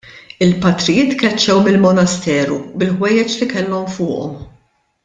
[0.45, 4.37] Il-patrijiet tkeċċew mill-monasteru bil-ħwejjeġ li kellhom fuqhom.